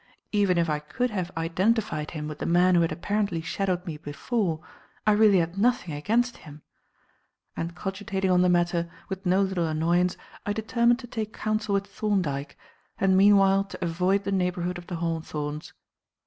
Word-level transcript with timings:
Even 0.31 0.57
if 0.57 0.67
I 0.67 0.79
could 0.79 1.11
have 1.11 1.29
identified 1.37 2.09
him 2.09 2.27
with 2.27 2.39
the 2.39 2.47
man 2.47 2.73
who 2.73 2.81
had 2.81 2.91
apparently 2.91 3.39
shadowed 3.39 3.85
me 3.85 3.97
before, 3.97 4.59
I 5.05 5.11
really 5.11 5.37
had 5.37 5.59
nothing 5.59 5.93
against 5.93 6.37
him. 6.37 6.63
And 7.55 7.75
cogitating 7.75 8.31
on 8.31 8.41
the 8.41 8.49
matter, 8.49 8.89
with 9.09 9.27
no 9.27 9.43
little 9.43 9.67
annoyance, 9.67 10.17
I 10.43 10.53
determined 10.53 10.97
to 11.01 11.07
take 11.07 11.33
counsel 11.37 11.73
with 11.75 11.85
Thorndyke, 11.85 12.57
and 12.97 13.15
meanwhile 13.15 13.63
to 13.65 13.85
avoid 13.85 14.23
the 14.23 14.31
neighbourhood 14.31 14.79
of 14.79 14.87
"The 14.87 14.95
Hawthorns." 14.95 15.71